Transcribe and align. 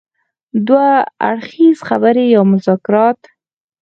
دوه 0.67 0.87
اړخیزه 1.29 1.83
خبرې 1.89 2.23
يا 2.33 2.41
مذاکرات. 2.51 3.19